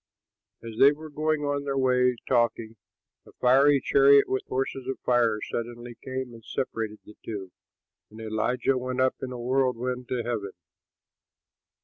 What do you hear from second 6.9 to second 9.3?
the two; and Elijah went up